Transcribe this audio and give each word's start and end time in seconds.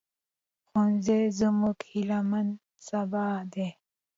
ښوونځی 0.67 1.19
زموږ 1.39 1.77
هيلهمن 1.91 2.47
سبا 2.87 3.25
دی 3.53 3.67